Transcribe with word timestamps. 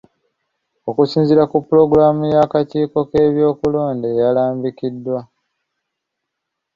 Okusinziira 0.89 1.43
ku 1.51 1.57
pulogulaamu 1.67 2.23
y'akakiiko 2.33 2.99
k'ebyokulonda 3.09 4.05
eyalambikidwa. 4.13 5.19